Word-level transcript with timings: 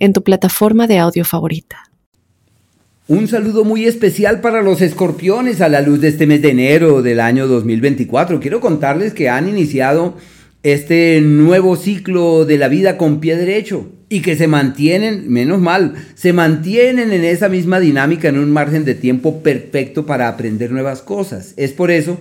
en 0.00 0.12
tu 0.12 0.24
plataforma 0.24 0.88
de 0.88 0.98
audio 0.98 1.24
favorita. 1.24 1.90
Un 3.06 3.28
saludo 3.28 3.64
muy 3.64 3.86
especial 3.86 4.40
para 4.40 4.62
los 4.62 4.80
escorpiones 4.80 5.60
a 5.60 5.68
la 5.68 5.82
luz 5.82 6.00
de 6.00 6.08
este 6.08 6.26
mes 6.26 6.42
de 6.42 6.50
enero 6.50 7.02
del 7.02 7.20
año 7.20 7.46
2024. 7.46 8.40
Quiero 8.40 8.60
contarles 8.60 9.12
que 9.12 9.28
han 9.28 9.48
iniciado 9.48 10.16
este 10.62 11.20
nuevo 11.20 11.76
ciclo 11.76 12.44
de 12.44 12.56
la 12.56 12.68
vida 12.68 12.96
con 12.96 13.20
pie 13.20 13.36
derecho 13.36 13.90
y 14.08 14.20
que 14.20 14.36
se 14.36 14.46
mantienen, 14.46 15.28
menos 15.28 15.60
mal, 15.60 15.94
se 16.14 16.32
mantienen 16.32 17.12
en 17.12 17.24
esa 17.24 17.48
misma 17.48 17.80
dinámica 17.80 18.28
en 18.28 18.38
un 18.38 18.50
margen 18.50 18.84
de 18.84 18.94
tiempo 18.94 19.42
perfecto 19.42 20.06
para 20.06 20.28
aprender 20.28 20.70
nuevas 20.70 21.02
cosas. 21.02 21.52
Es 21.56 21.72
por 21.72 21.90
eso 21.90 22.18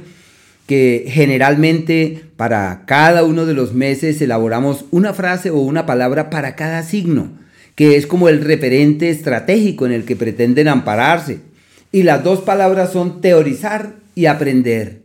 que 0.65 1.05
generalmente 1.07 2.23
para 2.35 2.83
cada 2.85 3.23
uno 3.23 3.45
de 3.45 3.53
los 3.53 3.73
meses 3.73 4.21
elaboramos 4.21 4.85
una 4.91 5.13
frase 5.13 5.49
o 5.49 5.59
una 5.59 5.85
palabra 5.85 6.29
para 6.29 6.55
cada 6.55 6.83
signo 6.83 7.29
que 7.79 7.95
es 7.95 8.07
como 8.07 8.27
el 8.27 8.41
referente 8.41 9.09
estratégico 9.09 9.85
en 9.85 9.93
el 9.93 10.03
que 10.03 10.17
pretenden 10.17 10.67
ampararse. 10.67 11.39
Y 11.93 12.03
las 12.03 12.25
dos 12.25 12.41
palabras 12.41 12.91
son 12.91 13.21
teorizar 13.21 13.95
y 14.15 14.25
aprender. 14.25 15.03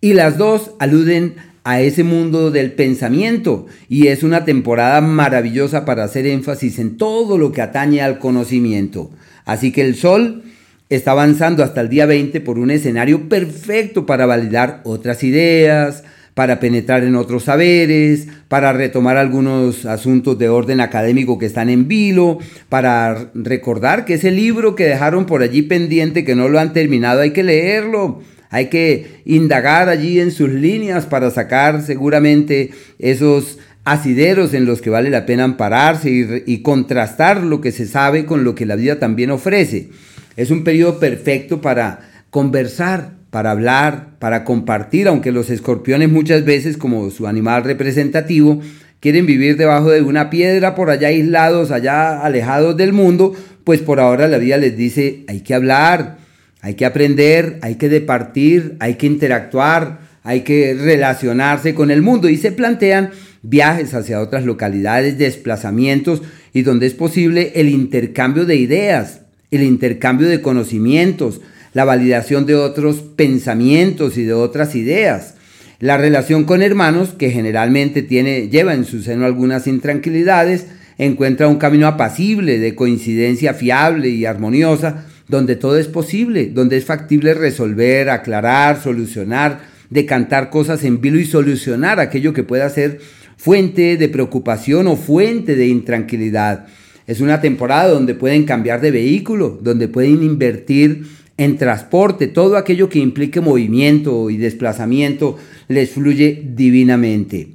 Y 0.00 0.12
las 0.12 0.38
dos 0.38 0.70
aluden 0.78 1.34
a 1.64 1.80
ese 1.80 2.04
mundo 2.04 2.52
del 2.52 2.74
pensamiento 2.74 3.66
y 3.88 4.06
es 4.06 4.22
una 4.22 4.44
temporada 4.44 5.00
maravillosa 5.00 5.84
para 5.84 6.04
hacer 6.04 6.28
énfasis 6.28 6.78
en 6.78 6.96
todo 6.96 7.38
lo 7.38 7.50
que 7.50 7.60
atañe 7.60 8.02
al 8.02 8.20
conocimiento. 8.20 9.10
Así 9.44 9.72
que 9.72 9.80
el 9.80 9.96
sol 9.96 10.44
está 10.90 11.10
avanzando 11.10 11.64
hasta 11.64 11.80
el 11.80 11.88
día 11.88 12.06
20 12.06 12.40
por 12.40 12.60
un 12.60 12.70
escenario 12.70 13.28
perfecto 13.28 14.06
para 14.06 14.26
validar 14.26 14.80
otras 14.84 15.24
ideas, 15.24 16.04
para 16.34 16.60
penetrar 16.60 17.04
en 17.04 17.16
otros 17.16 17.44
saberes, 17.44 18.28
para 18.48 18.72
retomar 18.72 19.16
algunos 19.16 19.84
asuntos 19.84 20.38
de 20.38 20.48
orden 20.48 20.80
académico 20.80 21.38
que 21.38 21.46
están 21.46 21.68
en 21.68 21.88
vilo, 21.88 22.38
para 22.68 23.30
recordar 23.34 24.04
que 24.04 24.14
ese 24.14 24.30
libro 24.30 24.74
que 24.74 24.84
dejaron 24.84 25.26
por 25.26 25.42
allí 25.42 25.62
pendiente, 25.62 26.24
que 26.24 26.34
no 26.34 26.48
lo 26.48 26.58
han 26.58 26.72
terminado, 26.72 27.20
hay 27.20 27.32
que 27.32 27.42
leerlo. 27.42 28.22
Hay 28.52 28.66
que 28.66 29.22
indagar 29.24 29.88
allí 29.88 30.20
en 30.20 30.30
sus 30.30 30.50
líneas 30.50 31.06
para 31.06 31.30
sacar 31.30 31.80
seguramente 31.80 32.70
esos 32.98 33.58
asideros 33.84 34.52
en 34.54 34.66
los 34.66 34.82
que 34.82 34.90
vale 34.90 35.08
la 35.08 35.24
pena 35.24 35.44
ampararse 35.44 36.42
y, 36.46 36.62
contrastar 36.62 37.42
lo 37.42 37.62
que 37.62 37.72
se 37.72 37.86
sabe 37.86 38.26
con 38.26 38.44
lo 38.44 38.54
que 38.54 38.66
la 38.66 38.76
vida 38.76 38.98
también 38.98 39.30
ofrece. 39.30 39.88
Es 40.36 40.50
un 40.50 40.64
periodo 40.64 41.00
perfecto 41.00 41.62
para 41.62 42.00
conversar, 42.30 43.14
para 43.32 43.50
hablar, 43.50 44.08
para 44.18 44.44
compartir, 44.44 45.08
aunque 45.08 45.32
los 45.32 45.48
escorpiones 45.48 46.10
muchas 46.10 46.44
veces, 46.44 46.76
como 46.76 47.10
su 47.10 47.26
animal 47.26 47.64
representativo, 47.64 48.60
quieren 49.00 49.24
vivir 49.24 49.56
debajo 49.56 49.90
de 49.90 50.02
una 50.02 50.28
piedra 50.28 50.74
por 50.74 50.90
allá 50.90 51.08
aislados, 51.08 51.70
allá 51.70 52.20
alejados 52.20 52.76
del 52.76 52.92
mundo, 52.92 53.34
pues 53.64 53.80
por 53.80 54.00
ahora 54.00 54.28
la 54.28 54.36
vida 54.36 54.58
les 54.58 54.76
dice, 54.76 55.24
hay 55.28 55.40
que 55.40 55.54
hablar, 55.54 56.18
hay 56.60 56.74
que 56.74 56.84
aprender, 56.84 57.58
hay 57.62 57.76
que 57.76 57.88
departir, 57.88 58.76
hay 58.80 58.96
que 58.96 59.06
interactuar, 59.06 60.00
hay 60.24 60.42
que 60.42 60.74
relacionarse 60.74 61.74
con 61.74 61.90
el 61.90 62.02
mundo 62.02 62.28
y 62.28 62.36
se 62.36 62.52
plantean 62.52 63.12
viajes 63.40 63.94
hacia 63.94 64.20
otras 64.20 64.44
localidades, 64.44 65.16
desplazamientos 65.16 66.20
y 66.52 66.64
donde 66.64 66.84
es 66.84 66.92
posible 66.92 67.52
el 67.54 67.70
intercambio 67.70 68.44
de 68.44 68.56
ideas, 68.56 69.22
el 69.50 69.62
intercambio 69.62 70.28
de 70.28 70.42
conocimientos, 70.42 71.40
la 71.72 71.84
validación 71.84 72.46
de 72.46 72.54
otros 72.54 72.96
pensamientos 73.16 74.18
y 74.18 74.24
de 74.24 74.34
otras 74.34 74.74
ideas. 74.74 75.34
La 75.78 75.96
relación 75.96 76.44
con 76.44 76.62
hermanos, 76.62 77.14
que 77.18 77.30
generalmente 77.30 78.02
tiene, 78.02 78.48
lleva 78.48 78.74
en 78.74 78.84
su 78.84 79.02
seno 79.02 79.24
algunas 79.24 79.66
intranquilidades, 79.66 80.66
encuentra 80.98 81.48
un 81.48 81.56
camino 81.56 81.86
apacible, 81.86 82.58
de 82.58 82.74
coincidencia 82.74 83.54
fiable 83.54 84.08
y 84.08 84.24
armoniosa, 84.24 85.06
donde 85.28 85.56
todo 85.56 85.78
es 85.78 85.88
posible, 85.88 86.50
donde 86.52 86.76
es 86.76 86.84
factible 86.84 87.34
resolver, 87.34 88.10
aclarar, 88.10 88.80
solucionar, 88.82 89.60
decantar 89.90 90.50
cosas 90.50 90.84
en 90.84 91.00
vilo 91.00 91.18
y 91.18 91.24
solucionar 91.24 92.00
aquello 92.00 92.32
que 92.32 92.44
pueda 92.44 92.68
ser 92.70 93.00
fuente 93.36 93.96
de 93.96 94.08
preocupación 94.08 94.86
o 94.86 94.96
fuente 94.96 95.56
de 95.56 95.66
intranquilidad. 95.66 96.66
Es 97.06 97.20
una 97.20 97.40
temporada 97.40 97.88
donde 97.88 98.14
pueden 98.14 98.44
cambiar 98.44 98.80
de 98.80 98.90
vehículo, 98.92 99.58
donde 99.60 99.88
pueden 99.88 100.22
invertir 100.22 101.06
en 101.36 101.56
transporte, 101.56 102.26
todo 102.26 102.56
aquello 102.56 102.88
que 102.88 102.98
implique 102.98 103.40
movimiento 103.40 104.30
y 104.30 104.36
desplazamiento 104.36 105.38
les 105.68 105.90
fluye 105.90 106.42
divinamente. 106.54 107.48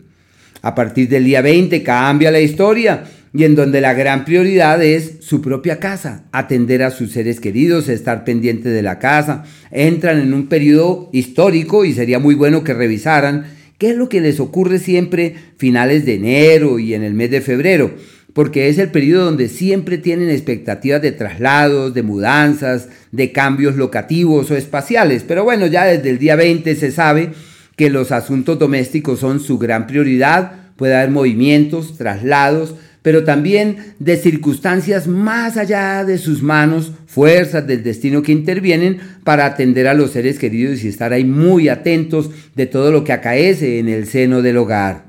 A 0.61 0.75
partir 0.75 1.07
del 1.09 1.25
día 1.25 1.41
20 1.41 1.83
cambia 1.83 2.31
la 2.31 2.39
historia 2.39 3.03
y 3.33 3.43
en 3.43 3.55
donde 3.55 3.81
la 3.81 3.93
gran 3.93 4.25
prioridad 4.25 4.83
es 4.83 5.17
su 5.19 5.41
propia 5.41 5.79
casa, 5.79 6.25
atender 6.31 6.81
a 6.81 6.91
sus 6.91 7.11
seres 7.11 7.39
queridos, 7.39 7.87
estar 7.87 8.23
pendiente 8.23 8.69
de 8.69 8.81
la 8.81 8.99
casa. 8.99 9.43
Entran 9.69 10.19
en 10.19 10.33
un 10.33 10.47
periodo 10.47 11.09
histórico 11.13 11.85
y 11.85 11.93
sería 11.93 12.19
muy 12.19 12.35
bueno 12.35 12.63
que 12.63 12.73
revisaran 12.73 13.45
qué 13.77 13.91
es 13.91 13.95
lo 13.95 14.09
que 14.09 14.21
les 14.21 14.39
ocurre 14.39 14.79
siempre 14.79 15.35
finales 15.57 16.05
de 16.05 16.15
enero 16.15 16.79
y 16.79 16.95
en 16.95 17.03
el 17.03 17.13
mes 17.13 17.29
de 17.29 17.41
febrero 17.41 17.93
porque 18.37 18.69
es 18.69 18.77
el 18.77 18.91
periodo 18.91 19.25
donde 19.25 19.49
siempre 19.49 19.97
tienen 19.97 20.29
expectativas 20.29 21.01
de 21.01 21.11
traslados, 21.11 21.95
de 21.95 22.03
mudanzas, 22.03 22.87
de 23.11 23.31
cambios 23.31 23.77
locativos 23.77 24.51
o 24.51 24.55
espaciales. 24.55 25.23
Pero 25.27 25.43
bueno, 25.43 25.65
ya 25.65 25.85
desde 25.85 26.11
el 26.11 26.19
día 26.19 26.35
20 26.35 26.75
se 26.75 26.91
sabe 26.91 27.31
que 27.75 27.89
los 27.89 28.11
asuntos 28.11 28.59
domésticos 28.59 29.21
son 29.21 29.39
su 29.39 29.57
gran 29.57 29.87
prioridad, 29.87 30.51
puede 30.75 30.95
haber 30.95 31.09
movimientos, 31.09 31.97
traslados, 31.97 32.75
pero 33.01 33.23
también 33.23 33.95
de 33.97 34.17
circunstancias 34.17 35.07
más 35.07 35.57
allá 35.57 36.05
de 36.05 36.19
sus 36.19 36.43
manos, 36.43 36.91
fuerzas 37.07 37.65
del 37.65 37.81
destino 37.81 38.21
que 38.21 38.33
intervienen 38.33 38.99
para 39.23 39.47
atender 39.47 39.87
a 39.87 39.95
los 39.95 40.11
seres 40.11 40.37
queridos 40.37 40.83
y 40.83 40.89
estar 40.89 41.11
ahí 41.11 41.25
muy 41.25 41.69
atentos 41.69 42.29
de 42.53 42.67
todo 42.67 42.91
lo 42.91 43.03
que 43.03 43.13
acaece 43.13 43.79
en 43.79 43.89
el 43.89 44.05
seno 44.05 44.43
del 44.43 44.57
hogar. 44.57 45.05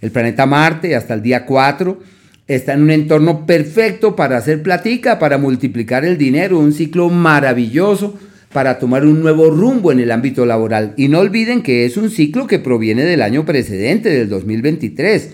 El 0.00 0.10
planeta 0.10 0.46
Marte 0.46 0.96
hasta 0.96 1.12
el 1.12 1.20
día 1.20 1.44
4 1.44 2.21
está 2.46 2.74
en 2.74 2.82
un 2.82 2.90
entorno 2.90 3.46
perfecto 3.46 4.16
para 4.16 4.36
hacer 4.36 4.62
platica, 4.62 5.18
para 5.18 5.38
multiplicar 5.38 6.04
el 6.04 6.18
dinero, 6.18 6.58
un 6.58 6.72
ciclo 6.72 7.08
maravilloso 7.08 8.18
para 8.52 8.78
tomar 8.78 9.06
un 9.06 9.22
nuevo 9.22 9.50
rumbo 9.50 9.92
en 9.92 10.00
el 10.00 10.10
ámbito 10.10 10.44
laboral. 10.44 10.94
Y 10.96 11.08
no 11.08 11.20
olviden 11.20 11.62
que 11.62 11.86
es 11.86 11.96
un 11.96 12.10
ciclo 12.10 12.46
que 12.46 12.58
proviene 12.58 13.04
del 13.04 13.22
año 13.22 13.44
precedente, 13.44 14.10
del 14.10 14.28
2023, 14.28 15.30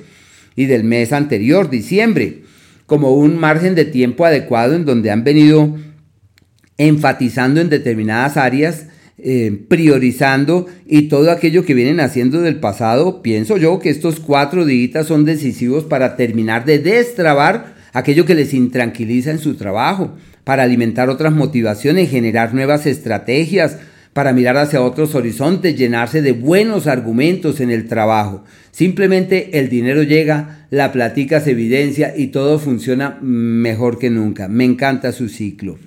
y 0.58 0.66
del 0.66 0.82
mes 0.82 1.12
anterior, 1.12 1.70
diciembre, 1.70 2.42
como 2.86 3.12
un 3.12 3.38
margen 3.38 3.76
de 3.76 3.84
tiempo 3.84 4.24
adecuado 4.24 4.74
en 4.74 4.84
donde 4.84 5.12
han 5.12 5.22
venido 5.22 5.76
enfatizando 6.78 7.60
en 7.60 7.68
determinadas 7.68 8.36
áreas 8.36 8.87
eh, 9.18 9.64
priorizando 9.68 10.66
y 10.86 11.08
todo 11.08 11.30
aquello 11.30 11.64
que 11.64 11.74
vienen 11.74 11.98
haciendo 11.98 12.40
del 12.40 12.60
pasado, 12.60 13.20
pienso 13.20 13.56
yo 13.56 13.80
que 13.80 13.90
estos 13.90 14.20
cuatro 14.20 14.64
días 14.64 15.06
son 15.06 15.24
decisivos 15.24 15.84
para 15.84 16.14
terminar 16.16 16.64
de 16.64 16.78
destrabar 16.78 17.74
aquello 17.92 18.24
que 18.24 18.34
les 18.34 18.54
intranquiliza 18.54 19.30
en 19.30 19.38
su 19.38 19.56
trabajo, 19.56 20.14
para 20.44 20.62
alimentar 20.62 21.10
otras 21.10 21.32
motivaciones, 21.32 22.10
generar 22.10 22.54
nuevas 22.54 22.86
estrategias, 22.86 23.78
para 24.12 24.32
mirar 24.32 24.56
hacia 24.56 24.82
otros 24.82 25.14
horizontes, 25.14 25.76
llenarse 25.76 26.22
de 26.22 26.32
buenos 26.32 26.86
argumentos 26.86 27.60
en 27.60 27.70
el 27.70 27.86
trabajo. 27.86 28.44
Simplemente 28.70 29.58
el 29.58 29.68
dinero 29.68 30.02
llega, 30.02 30.66
la 30.70 30.92
platica 30.92 31.40
se 31.40 31.50
evidencia 31.50 32.14
y 32.16 32.28
todo 32.28 32.58
funciona 32.58 33.18
mejor 33.20 33.98
que 33.98 34.10
nunca. 34.10 34.48
Me 34.48 34.64
encanta 34.64 35.12
su 35.12 35.28
ciclo. 35.28 35.78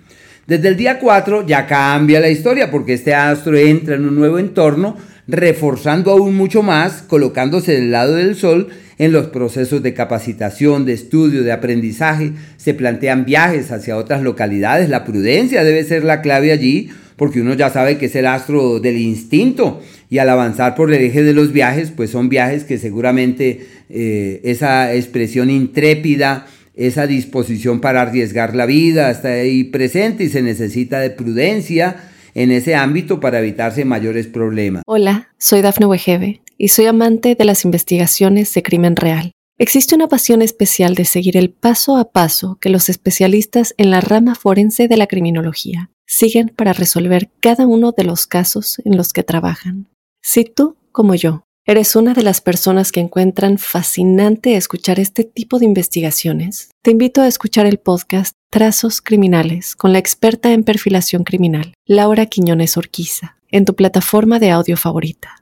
Desde 0.51 0.67
el 0.67 0.75
día 0.75 0.99
4 0.99 1.47
ya 1.47 1.65
cambia 1.65 2.19
la 2.19 2.27
historia 2.27 2.69
porque 2.69 2.91
este 2.91 3.13
astro 3.13 3.55
entra 3.55 3.95
en 3.95 4.05
un 4.05 4.15
nuevo 4.15 4.37
entorno, 4.37 4.97
reforzando 5.25 6.11
aún 6.11 6.35
mucho 6.35 6.61
más, 6.61 7.03
colocándose 7.03 7.71
del 7.71 7.91
lado 7.91 8.15
del 8.15 8.35
Sol 8.35 8.67
en 8.97 9.13
los 9.13 9.27
procesos 9.27 9.81
de 9.81 9.93
capacitación, 9.93 10.85
de 10.85 10.91
estudio, 10.91 11.43
de 11.43 11.53
aprendizaje. 11.53 12.33
Se 12.57 12.73
plantean 12.73 13.23
viajes 13.23 13.71
hacia 13.71 13.95
otras 13.95 14.23
localidades. 14.23 14.89
La 14.89 15.05
prudencia 15.05 15.63
debe 15.63 15.85
ser 15.85 16.03
la 16.03 16.19
clave 16.19 16.51
allí 16.51 16.89
porque 17.15 17.39
uno 17.39 17.53
ya 17.53 17.69
sabe 17.69 17.97
que 17.97 18.07
es 18.07 18.15
el 18.17 18.25
astro 18.25 18.81
del 18.81 18.97
instinto 18.97 19.81
y 20.09 20.17
al 20.17 20.27
avanzar 20.27 20.75
por 20.75 20.93
el 20.93 21.01
eje 21.01 21.23
de 21.23 21.33
los 21.33 21.53
viajes, 21.53 21.91
pues 21.95 22.09
son 22.09 22.27
viajes 22.27 22.65
que 22.65 22.77
seguramente 22.77 23.67
eh, 23.89 24.41
esa 24.43 24.93
expresión 24.93 25.49
intrépida, 25.49 26.45
esa 26.73 27.07
disposición 27.07 27.81
para 27.81 28.01
arriesgar 28.01 28.55
la 28.55 28.65
vida 28.65 29.11
está 29.11 29.29
ahí 29.29 29.65
presente 29.65 30.23
y 30.23 30.29
se 30.29 30.41
necesita 30.41 30.99
de 30.99 31.09
prudencia 31.09 32.09
en 32.33 32.51
ese 32.51 32.75
ámbito 32.75 33.19
para 33.19 33.39
evitarse 33.39 33.85
mayores 33.85 34.27
problemas. 34.27 34.83
Hola, 34.85 35.29
soy 35.37 35.61
Dafne 35.61 35.85
Wegebe 35.85 36.41
y 36.57 36.69
soy 36.69 36.85
amante 36.85 37.35
de 37.35 37.45
las 37.45 37.65
investigaciones 37.65 38.53
de 38.53 38.63
crimen 38.63 38.95
real. 38.95 39.31
Existe 39.57 39.93
una 39.93 40.07
pasión 40.07 40.41
especial 40.41 40.95
de 40.95 41.05
seguir 41.05 41.37
el 41.37 41.51
paso 41.51 41.97
a 41.97 42.11
paso 42.11 42.57
que 42.59 42.69
los 42.69 42.89
especialistas 42.89 43.75
en 43.77 43.91
la 43.91 44.01
rama 44.01 44.33
forense 44.33 44.87
de 44.87 44.97
la 44.97 45.07
criminología 45.07 45.91
siguen 46.07 46.51
para 46.55 46.73
resolver 46.73 47.29
cada 47.41 47.67
uno 47.67 47.91
de 47.91 48.03
los 48.03 48.27
casos 48.27 48.81
en 48.85 48.97
los 48.97 49.13
que 49.13 49.23
trabajan. 49.23 49.87
Si 50.21 50.45
tú, 50.45 50.77
como 50.91 51.15
yo, 51.15 51.43
¿Eres 51.67 51.95
una 51.95 52.15
de 52.15 52.23
las 52.23 52.41
personas 52.41 52.91
que 52.91 53.01
encuentran 53.01 53.59
fascinante 53.59 54.55
escuchar 54.55 54.99
este 54.99 55.23
tipo 55.23 55.59
de 55.59 55.65
investigaciones? 55.65 56.71
Te 56.81 56.89
invito 56.89 57.21
a 57.21 57.27
escuchar 57.27 57.67
el 57.67 57.77
podcast 57.77 58.33
Trazos 58.49 58.99
Criminales 58.99 59.75
con 59.75 59.93
la 59.93 59.99
experta 59.99 60.53
en 60.53 60.63
perfilación 60.63 61.23
criminal, 61.23 61.75
Laura 61.85 62.25
Quiñones 62.25 62.77
Orquiza, 62.77 63.37
en 63.51 63.65
tu 63.65 63.75
plataforma 63.75 64.39
de 64.39 64.49
audio 64.49 64.75
favorita. 64.75 65.35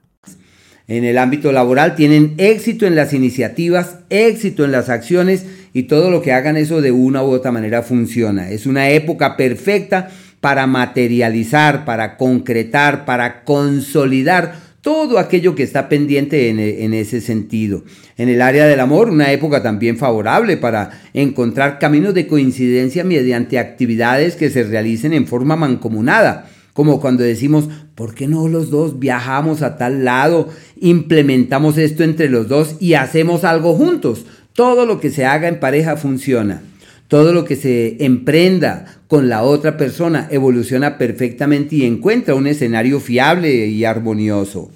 En 0.86 1.04
el 1.04 1.16
ámbito 1.16 1.52
laboral 1.52 1.94
tienen 1.94 2.34
éxito 2.36 2.86
en 2.86 2.96
las 2.96 3.14
iniciativas, 3.14 4.00
éxito 4.10 4.66
en 4.66 4.72
las 4.72 4.90
acciones 4.90 5.46
y 5.72 5.84
todo 5.84 6.10
lo 6.10 6.20
que 6.20 6.34
hagan 6.34 6.58
eso 6.58 6.82
de 6.82 6.92
una 6.92 7.24
u 7.24 7.30
otra 7.30 7.50
manera 7.50 7.82
funciona. 7.82 8.50
Es 8.50 8.66
una 8.66 8.90
época 8.90 9.38
perfecta 9.38 10.10
para 10.40 10.66
materializar, 10.66 11.86
para 11.86 12.18
concretar, 12.18 13.06
para 13.06 13.42
consolidar 13.44 14.69
todo 14.82 15.18
aquello 15.18 15.54
que 15.54 15.62
está 15.62 15.88
pendiente 15.88 16.48
en, 16.48 16.94
ese 16.94 17.20
sentido. 17.20 17.84
En 18.16 18.28
el 18.28 18.40
área 18.40 18.66
del 18.66 18.80
amor, 18.80 19.10
una 19.10 19.30
época 19.30 19.62
también 19.62 19.98
favorable 19.98 20.56
para 20.56 21.02
encontrar 21.12 21.78
caminos 21.78 22.14
de 22.14 22.26
coincidencia 22.26 23.04
mediante 23.04 23.58
actividades 23.58 24.36
que 24.36 24.50
se 24.50 24.64
realicen 24.64 25.12
en 25.12 25.26
forma 25.26 25.56
mancomunada. 25.56 26.48
Como 26.72 27.00
cuando 27.00 27.24
decimos, 27.24 27.68
¿por 27.94 28.14
qué 28.14 28.26
no 28.26 28.48
los 28.48 28.70
dos 28.70 28.98
viajamos 28.98 29.60
a 29.60 29.76
tal 29.76 30.04
lado, 30.04 30.48
implementamos 30.80 31.76
esto 31.76 32.02
entre 32.02 32.30
los 32.30 32.48
dos 32.48 32.76
y 32.80 32.94
hacemos 32.94 33.44
algo 33.44 33.74
juntos? 33.74 34.24
Todo 34.54 34.86
lo 34.86 34.98
que 34.98 35.10
se 35.10 35.26
haga 35.26 35.48
en 35.48 35.60
pareja 35.60 35.96
funciona. 35.96 36.62
Todo 37.10 37.32
lo 37.32 37.44
que 37.44 37.56
se 37.56 37.96
emprenda 38.04 38.84
con 39.08 39.28
la 39.28 39.42
otra 39.42 39.76
persona 39.76 40.28
evoluciona 40.30 40.96
perfectamente 40.96 41.74
y 41.74 41.84
encuentra 41.84 42.36
un 42.36 42.46
escenario 42.46 43.00
fiable 43.00 43.66
y 43.66 43.84
armonioso. 43.84 44.70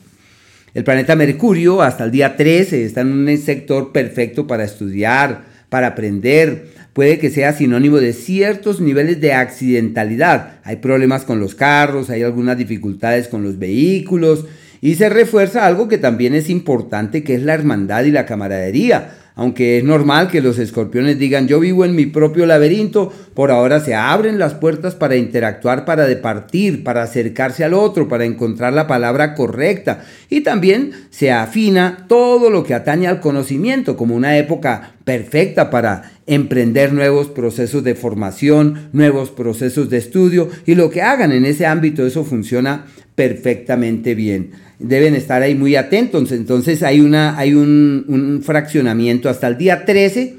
El 0.74 0.82
planeta 0.82 1.14
Mercurio 1.14 1.80
hasta 1.80 2.02
el 2.02 2.10
día 2.10 2.36
13 2.36 2.86
está 2.86 3.02
en 3.02 3.12
un 3.12 3.38
sector 3.38 3.92
perfecto 3.92 4.48
para 4.48 4.64
estudiar, 4.64 5.44
para 5.68 5.86
aprender. 5.86 6.70
Puede 6.92 7.20
que 7.20 7.30
sea 7.30 7.52
sinónimo 7.52 7.98
de 7.98 8.12
ciertos 8.12 8.80
niveles 8.80 9.20
de 9.20 9.32
accidentalidad. 9.32 10.58
Hay 10.64 10.78
problemas 10.78 11.22
con 11.24 11.38
los 11.38 11.54
carros, 11.54 12.10
hay 12.10 12.24
algunas 12.24 12.58
dificultades 12.58 13.28
con 13.28 13.44
los 13.44 13.60
vehículos 13.60 14.44
y 14.80 14.96
se 14.96 15.08
refuerza 15.08 15.66
algo 15.66 15.86
que 15.86 15.98
también 15.98 16.34
es 16.34 16.50
importante 16.50 17.22
que 17.22 17.36
es 17.36 17.42
la 17.44 17.54
hermandad 17.54 18.02
y 18.02 18.10
la 18.10 18.26
camaradería 18.26 19.12
aunque 19.36 19.78
es 19.78 19.84
normal 19.84 20.28
que 20.28 20.40
los 20.40 20.58
escorpiones 20.58 21.18
digan 21.18 21.48
yo 21.48 21.58
vivo 21.58 21.84
en 21.84 21.96
mi 21.96 22.06
propio 22.06 22.46
laberinto, 22.46 23.12
por 23.34 23.50
ahora 23.50 23.80
se 23.80 23.94
abren 23.94 24.38
las 24.38 24.54
puertas 24.54 24.94
para 24.94 25.16
interactuar, 25.16 25.84
para 25.84 26.06
departir, 26.06 26.84
para 26.84 27.02
acercarse 27.02 27.64
al 27.64 27.74
otro, 27.74 28.08
para 28.08 28.24
encontrar 28.24 28.72
la 28.72 28.86
palabra 28.86 29.34
correcta. 29.34 30.04
Y 30.30 30.42
también 30.42 30.92
se 31.10 31.32
afina 31.32 32.06
todo 32.08 32.48
lo 32.48 32.62
que 32.62 32.74
atañe 32.74 33.08
al 33.08 33.20
conocimiento 33.20 33.96
como 33.96 34.14
una 34.14 34.38
época 34.38 34.94
perfecta 35.04 35.68
para 35.68 36.12
emprender 36.26 36.92
nuevos 36.92 37.28
procesos 37.28 37.82
de 37.84 37.94
formación, 37.94 38.88
nuevos 38.92 39.30
procesos 39.30 39.90
de 39.90 39.98
estudio 39.98 40.48
y 40.64 40.74
lo 40.74 40.90
que 40.90 41.02
hagan 41.02 41.32
en 41.32 41.44
ese 41.44 41.66
ámbito, 41.66 42.06
eso 42.06 42.24
funciona 42.24 42.86
perfectamente 43.14 44.14
bien 44.14 44.50
deben 44.78 45.14
estar 45.14 45.42
ahí 45.42 45.54
muy 45.54 45.76
atentos. 45.76 46.32
Entonces 46.32 46.82
hay, 46.82 47.00
una, 47.00 47.38
hay 47.38 47.54
un, 47.54 48.04
un, 48.08 48.42
fraccionamiento 48.42 49.28
hasta 49.28 49.46
el 49.46 49.56
día 49.56 49.84
13, 49.84 50.36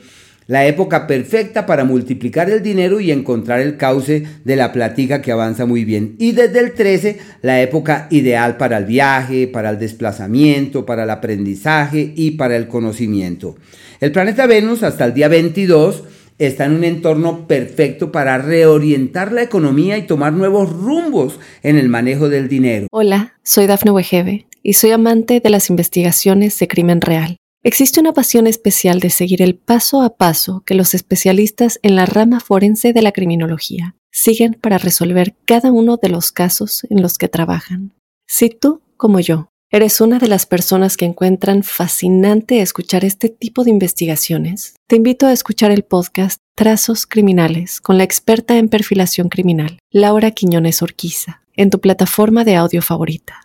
la 0.48 0.68
época 0.68 1.08
perfecta 1.08 1.66
para 1.66 1.86
multiplicar 1.86 2.50
el 2.50 2.62
dinero 2.62 3.00
y 3.00 3.12
encontrar 3.12 3.62
el 3.62 3.78
cauce 3.78 4.24
de 4.44 4.56
la 4.56 4.72
platica 4.72 5.22
que 5.22 5.32
avanza 5.32 5.66
muy 5.66 5.84
bien. 5.86 6.16
Y 6.20 6.34
desde 6.34 6.60
el 6.60 6.74
13, 6.74 7.18
la 7.42 7.62
época 7.62 8.08
ideal 8.12 8.58
para 8.58 8.78
el 8.78 8.86
viaje, 8.86 9.48
para 9.48 9.72
el 9.72 9.80
desplazamiento, 9.80 10.86
para 10.86 11.04
el 11.04 11.10
aprendizaje 11.10 12.14
y 12.16 12.32
para 12.32 12.56
el 12.56 12.68
conocimiento. 12.68 13.56
El 14.00 14.12
planeta 14.12 14.46
Venus 14.46 14.84
hasta 14.84 15.06
el 15.06 15.14
día 15.14 15.30
22 15.30 16.04
está 16.38 16.66
en 16.66 16.74
un 16.74 16.84
entorno 16.84 17.48
perfecto 17.48 18.12
para 18.12 18.38
reorientar 18.38 19.32
la 19.32 19.44
economía 19.44 19.98
y 19.98 20.08
tomar 20.08 20.34
nuevos 20.34 20.72
rumbos 20.72 21.40
en 21.64 21.78
el 21.78 21.90
manejo 21.90 22.30
del 22.30 22.50
dinero. 22.50 22.88
Hola, 22.92 23.34
soy 23.44 23.68
Dafne 23.68 23.92
Wegebe 23.92 24.48
y 24.64 24.74
soy 24.74 24.92
amante 24.92 25.40
de 25.40 25.50
las 25.50 25.70
investigaciones 25.70 26.58
de 26.60 26.68
crimen 26.68 27.02
real. 27.02 27.38
Existe 27.64 28.00
una 28.00 28.14
pasión 28.14 28.46
especial 28.46 29.00
de 29.00 29.10
seguir 29.10 29.42
el 29.42 29.56
paso 29.56 30.02
a 30.04 30.18
paso 30.18 30.62
que 30.66 30.76
los 30.76 30.94
especialistas 30.94 31.80
en 31.82 31.96
la 31.96 32.06
rama 32.06 32.40
forense 32.40 32.94
de 32.94 33.02
la 33.02 33.12
criminología 33.12 33.96
siguen 34.12 34.58
para 34.62 34.78
resolver 34.78 35.36
cada 35.46 35.72
uno 35.72 35.98
de 35.98 36.10
los 36.10 36.32
casos 36.32 36.86
en 36.90 37.02
los 37.02 37.18
que 37.18 37.28
trabajan. 37.28 37.94
Si 38.28 38.50
tú, 38.50 38.82
como 38.98 39.20
yo, 39.20 39.50
¿Eres 39.76 40.00
una 40.00 40.20
de 40.20 40.30
las 40.30 40.46
personas 40.46 40.96
que 40.96 41.04
encuentran 41.04 41.62
fascinante 41.62 42.62
escuchar 42.62 43.04
este 43.04 43.28
tipo 43.28 43.66
de 43.66 43.72
investigaciones? 43.72 44.76
Te 44.88 44.96
invito 44.96 45.28
a 45.28 45.34
escuchar 45.34 45.70
el 45.70 45.84
podcast 45.84 46.40
Trazos 46.56 47.06
Criminales 47.06 47.82
con 47.82 47.98
la 47.98 48.06
experta 48.06 48.58
en 48.58 48.70
perfilación 48.70 49.28
criminal, 49.28 49.80
Laura 49.92 50.32
Quiñones 50.32 50.82
Orquiza, 50.82 51.42
en 51.58 51.72
tu 51.72 51.82
plataforma 51.82 52.46
de 52.46 52.56
audio 52.56 52.82
favorita. 52.82 53.42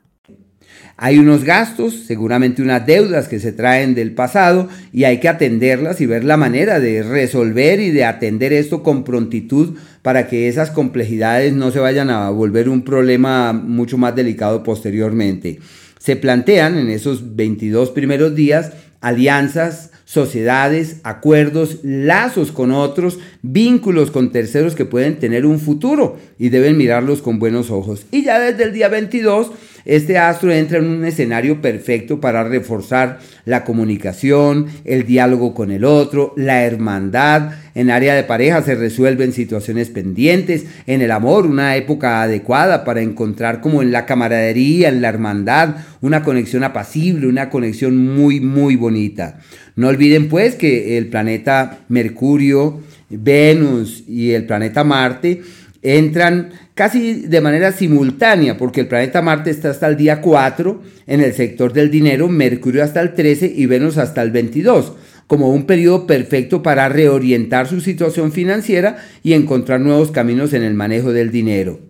Hay 0.97 1.19
unos 1.19 1.43
gastos, 1.43 1.94
seguramente 2.06 2.62
unas 2.62 2.87
deudas 2.87 3.26
que 3.26 3.41
se 3.41 3.50
traen 3.50 3.97
del 3.97 4.15
pasado 4.15 4.69
y 4.93 5.03
hay 5.05 5.19
que 5.19 5.29
atenderlas 5.29 6.00
y 6.00 6.06
ver 6.06 6.23
la 6.23 6.37
manera 6.37 6.79
de 6.79 7.03
resolver 7.03 7.81
y 7.81 7.91
de 7.91 8.05
atender 8.05 8.53
esto 8.53 8.85
con 8.85 9.03
prontitud 9.03 9.79
para 10.03 10.29
que 10.29 10.47
esas 10.47 10.71
complejidades 10.71 11.55
no 11.55 11.73
se 11.73 11.81
vayan 11.81 12.09
a 12.09 12.31
volver 12.31 12.69
un 12.69 12.85
problema 12.85 13.53
mucho 13.53 13.99
más 13.99 14.15
delicado 14.15 14.62
posteriormente 14.62 15.59
se 16.00 16.17
plantean 16.17 16.79
en 16.79 16.88
esos 16.88 17.37
22 17.37 17.91
primeros 17.91 18.35
días 18.35 18.73
alianzas, 19.02 19.91
sociedades, 20.05 20.97
acuerdos, 21.05 21.79
lazos 21.82 22.52
con 22.52 22.73
otros, 22.73 23.19
vínculos 23.43 24.11
con 24.11 24.32
terceros 24.32 24.75
que 24.75 24.85
pueden 24.85 25.19
tener 25.19 25.47
un 25.47 25.61
futuro 25.61 26.19
y 26.38 26.49
deben 26.49 26.76
mirarlos 26.76 27.23
con 27.23 27.38
buenos 27.38 27.71
ojos. 27.71 28.07
Y 28.11 28.25
ya 28.25 28.40
desde 28.40 28.64
el 28.64 28.73
día 28.73 28.88
22 28.88 29.52
este 29.90 30.18
astro 30.18 30.52
entra 30.52 30.78
en 30.78 30.87
un 30.87 31.04
escenario 31.04 31.61
perfecto 31.61 32.20
para 32.20 32.44
reforzar 32.44 33.18
la 33.44 33.64
comunicación, 33.64 34.66
el 34.85 35.04
diálogo 35.04 35.52
con 35.52 35.73
el 35.73 35.85
otro, 35.85 36.32
la 36.37 36.62
hermandad. 36.62 37.54
En 37.75 37.90
área 37.90 38.14
de 38.14 38.23
pareja 38.23 38.62
se 38.62 38.76
resuelven 38.76 39.32
situaciones 39.32 39.88
pendientes. 39.88 40.64
En 40.87 41.02
el 41.02 41.11
amor, 41.11 41.44
una 41.44 41.75
época 41.75 42.23
adecuada 42.23 42.85
para 42.85 43.00
encontrar 43.00 43.61
como 43.61 43.82
en 43.82 43.90
la 43.90 44.06
camaradería, 44.06 44.90
en 44.90 45.02
la 45.02 45.09
hermandad, 45.09 45.78
una 46.00 46.23
conexión 46.23 46.62
apacible, 46.62 47.26
una 47.26 47.50
conexión 47.50 47.97
muy, 47.97 48.38
muy 48.38 48.76
bonita. 48.76 49.40
No 49.75 49.88
olviden 49.88 50.28
pues 50.28 50.54
que 50.54 50.99
el 50.99 51.09
planeta 51.09 51.80
Mercurio, 51.88 52.78
Venus 53.09 54.04
y 54.06 54.35
el 54.35 54.47
planeta 54.47 54.85
Marte 54.85 55.42
entran 55.82 56.50
casi 56.81 57.13
de 57.13 57.43
manera 57.43 57.73
simultánea, 57.73 58.57
porque 58.57 58.81
el 58.81 58.89
planeta 58.89 59.21
Marte 59.21 59.51
está 59.51 59.69
hasta 59.69 59.87
el 59.87 59.99
día 59.99 60.23
4 60.23 60.83
en 61.07 61.21
el 61.21 61.35
sector 61.35 61.75
del 61.75 61.91
dinero, 61.91 62.27
Mercurio 62.27 62.83
hasta 62.83 63.03
el 63.03 63.13
13 63.13 63.53
y 63.55 63.67
Venus 63.67 63.99
hasta 63.99 64.23
el 64.23 64.31
22, 64.31 64.95
como 65.27 65.53
un 65.53 65.67
periodo 65.67 66.07
perfecto 66.07 66.63
para 66.63 66.89
reorientar 66.89 67.69
su 67.69 67.83
situación 67.83 68.33
financiera 68.33 68.97
y 69.23 69.35
encontrar 69.35 69.83
nuevos 69.83 70.11
caminos 70.11 70.55
en 70.55 70.63
el 70.63 70.73
manejo 70.73 71.13
del 71.13 71.31
dinero. 71.31 71.81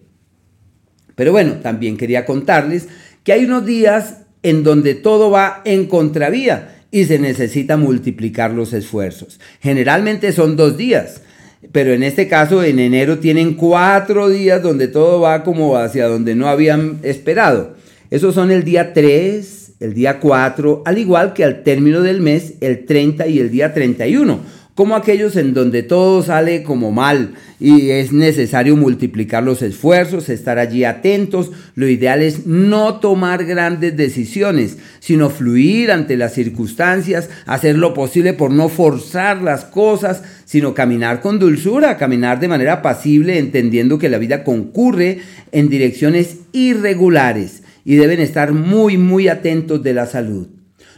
Pero 1.14 1.30
bueno, 1.30 1.60
también 1.62 1.96
quería 1.96 2.26
contarles 2.26 2.88
que 3.22 3.32
hay 3.32 3.44
unos 3.44 3.64
días 3.64 4.22
en 4.42 4.64
donde 4.64 4.96
todo 4.96 5.30
va 5.30 5.62
en 5.64 5.86
contravía 5.86 6.82
y 6.90 7.04
se 7.04 7.20
necesita 7.20 7.76
multiplicar 7.76 8.50
los 8.50 8.72
esfuerzos. 8.72 9.38
Generalmente 9.60 10.32
son 10.32 10.56
dos 10.56 10.76
días 10.76 11.22
pero 11.72 11.92
en 11.92 12.02
este 12.02 12.26
caso 12.28 12.64
en 12.64 12.78
enero 12.78 13.18
tienen 13.18 13.54
cuatro 13.54 14.28
días 14.28 14.62
donde 14.62 14.88
todo 14.88 15.20
va 15.20 15.44
como 15.44 15.76
hacia 15.76 16.08
donde 16.08 16.34
no 16.34 16.48
habían 16.48 16.98
esperado. 17.02 17.74
Esos 18.10 18.34
son 18.34 18.50
el 18.50 18.64
día 18.64 18.92
3, 18.92 19.72
el 19.80 19.94
día 19.94 20.18
4, 20.18 20.82
al 20.84 20.98
igual 20.98 21.32
que 21.32 21.44
al 21.44 21.62
término 21.62 22.02
del 22.02 22.20
mes, 22.20 22.54
el 22.60 22.86
30 22.86 23.26
y 23.28 23.38
el 23.38 23.50
día 23.50 23.72
31 23.72 24.60
como 24.80 24.96
aquellos 24.96 25.36
en 25.36 25.52
donde 25.52 25.82
todo 25.82 26.22
sale 26.22 26.62
como 26.62 26.90
mal 26.90 27.34
y 27.58 27.90
es 27.90 28.12
necesario 28.12 28.76
multiplicar 28.76 29.42
los 29.42 29.60
esfuerzos, 29.60 30.30
estar 30.30 30.58
allí 30.58 30.84
atentos. 30.84 31.50
Lo 31.74 31.86
ideal 31.86 32.22
es 32.22 32.46
no 32.46 32.94
tomar 32.98 33.44
grandes 33.44 33.94
decisiones, 33.94 34.78
sino 35.00 35.28
fluir 35.28 35.92
ante 35.92 36.16
las 36.16 36.32
circunstancias, 36.32 37.28
hacer 37.44 37.76
lo 37.76 37.92
posible 37.92 38.32
por 38.32 38.52
no 38.52 38.70
forzar 38.70 39.42
las 39.42 39.66
cosas, 39.66 40.22
sino 40.50 40.74
caminar 40.74 41.20
con 41.20 41.38
dulzura, 41.38 41.96
caminar 41.96 42.40
de 42.40 42.48
manera 42.48 42.72
apacible, 42.72 43.38
entendiendo 43.38 44.00
que 44.00 44.08
la 44.08 44.18
vida 44.18 44.42
concurre 44.42 45.20
en 45.52 45.68
direcciones 45.68 46.38
irregulares 46.50 47.62
y 47.84 47.94
deben 47.94 48.18
estar 48.18 48.52
muy, 48.52 48.98
muy 48.98 49.28
atentos 49.28 49.80
de 49.84 49.94
la 49.94 50.06
salud. 50.06 50.48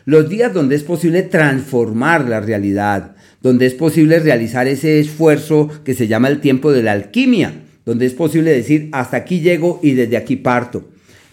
Los 0.07 0.31
días 0.31 0.55
donde 0.55 0.75
es 0.75 0.85
posible 0.85 1.21
transformar 1.21 2.31
la 2.31 2.41
realidad, 2.41 3.15
donde 3.43 3.67
es 3.67 3.75
posible 3.75 4.21
realizar 4.21 4.69
ese 4.69 4.99
esfuerzo 4.99 5.69
que 5.85 5.93
se 5.93 6.09
llama 6.09 6.29
el 6.29 6.41
tiempo 6.41 6.73
de 6.73 6.83
la 6.83 6.93
alquimia, 6.93 7.53
donde 7.85 8.07
es 8.07 8.15
posible 8.15 8.53
decir 8.53 8.89
hasta 8.93 9.19
aquí 9.19 9.41
llego 9.41 9.81
y 9.83 9.93
desde 9.93 10.17
aquí 10.17 10.37
parto 10.37 10.89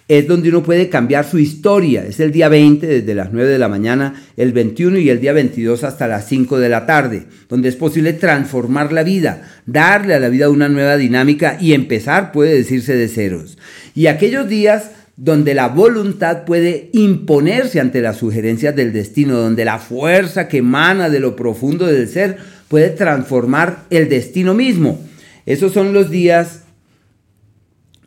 es 0.09 0.27
donde 0.27 0.49
uno 0.49 0.63
puede 0.63 0.89
cambiar 0.89 1.23
su 1.23 1.37
historia. 1.37 2.03
Es 2.03 2.19
el 2.19 2.31
día 2.31 2.49
20 2.49 2.85
desde 2.85 3.13
las 3.13 3.31
9 3.31 3.47
de 3.47 3.59
la 3.59 3.67
mañana, 3.67 4.15
el 4.37 4.53
21 4.53 4.97
y 4.97 5.09
el 5.11 5.21
día 5.21 5.33
22 5.33 5.83
hasta 5.83 6.07
las 6.07 6.27
5 6.27 6.57
de 6.57 6.67
la 6.67 6.87
tarde, 6.87 7.27
donde 7.47 7.69
es 7.69 7.75
posible 7.75 8.13
transformar 8.13 8.91
la 8.91 9.03
vida, 9.03 9.47
darle 9.67 10.15
a 10.15 10.19
la 10.19 10.29
vida 10.29 10.49
una 10.49 10.67
nueva 10.67 10.97
dinámica 10.97 11.59
y 11.61 11.73
empezar, 11.73 12.31
puede 12.31 12.55
decirse, 12.55 12.95
de 12.95 13.07
ceros. 13.07 13.59
Y 13.93 14.07
aquellos 14.07 14.49
días 14.49 14.89
donde 15.15 15.53
la 15.53 15.67
voluntad 15.67 16.43
puede 16.43 16.89
imponerse 16.93 17.79
ante 17.79 18.01
las 18.01 18.17
sugerencias 18.17 18.75
del 18.75 18.91
destino, 18.91 19.37
donde 19.37 19.63
la 19.63 19.77
fuerza 19.77 20.47
que 20.47 20.57
emana 20.57 21.11
de 21.11 21.19
lo 21.19 21.35
profundo 21.35 21.85
del 21.85 22.07
ser 22.07 22.37
puede 22.67 22.89
transformar 22.89 23.83
el 23.91 24.09
destino 24.09 24.55
mismo. 24.55 24.99
Esos 25.45 25.71
son 25.71 25.93
los 25.93 26.09
días 26.09 26.63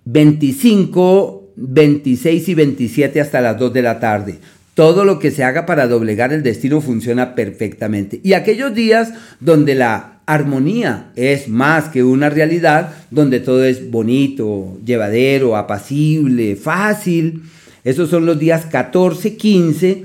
25, 0.04 1.41
26 1.56 2.48
y 2.48 2.54
27 2.54 3.20
hasta 3.20 3.40
las 3.40 3.58
2 3.58 3.72
de 3.72 3.82
la 3.82 4.00
tarde. 4.00 4.38
Todo 4.74 5.04
lo 5.04 5.18
que 5.18 5.30
se 5.30 5.44
haga 5.44 5.66
para 5.66 5.86
doblegar 5.86 6.32
el 6.32 6.42
destino 6.42 6.80
funciona 6.80 7.34
perfectamente. 7.34 8.20
Y 8.22 8.32
aquellos 8.32 8.74
días 8.74 9.12
donde 9.40 9.74
la 9.74 10.20
armonía 10.26 11.12
es 11.14 11.48
más 11.48 11.88
que 11.88 12.02
una 12.02 12.30
realidad, 12.30 12.94
donde 13.10 13.40
todo 13.40 13.64
es 13.64 13.90
bonito, 13.90 14.78
llevadero, 14.84 15.56
apacible, 15.56 16.56
fácil. 16.56 17.42
Esos 17.84 18.08
son 18.08 18.24
los 18.24 18.38
días 18.38 18.66
14, 18.66 19.36
15 19.36 20.04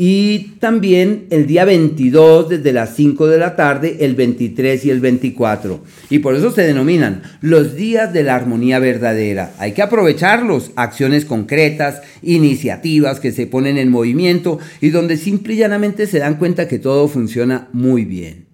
y 0.00 0.52
también 0.60 1.26
el 1.30 1.48
día 1.48 1.64
22 1.64 2.48
desde 2.48 2.72
las 2.72 2.94
5 2.94 3.26
de 3.26 3.38
la 3.38 3.56
tarde, 3.56 3.96
el 4.00 4.14
23 4.14 4.84
y 4.84 4.90
el 4.90 5.00
24. 5.00 5.82
Y 6.08 6.20
por 6.20 6.36
eso 6.36 6.52
se 6.52 6.62
denominan 6.62 7.22
los 7.40 7.74
días 7.74 8.12
de 8.12 8.22
la 8.22 8.36
armonía 8.36 8.78
verdadera. 8.78 9.52
Hay 9.58 9.72
que 9.72 9.82
aprovecharlos, 9.82 10.70
acciones 10.76 11.24
concretas, 11.24 12.00
iniciativas 12.22 13.18
que 13.18 13.32
se 13.32 13.48
ponen 13.48 13.76
en 13.76 13.90
movimiento 13.90 14.60
y 14.80 14.90
donde 14.90 15.16
simple 15.16 15.54
y 15.54 15.56
llanamente 15.56 16.06
se 16.06 16.20
dan 16.20 16.36
cuenta 16.36 16.68
que 16.68 16.78
todo 16.78 17.08
funciona 17.08 17.68
muy 17.72 18.04
bien. 18.04 18.46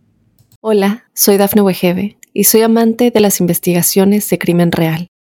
Hola, 0.63 1.05
soy 1.13 1.37
Dafne 1.37 1.61
Wegebe 1.61 2.17
y 2.33 2.45
soy 2.45 2.63
amante 2.63 3.11
de 3.11 3.21
las 3.21 3.41
investigaciones 3.41 4.31
de 4.31 4.39
crimen 4.39 4.73
real. 4.73 5.09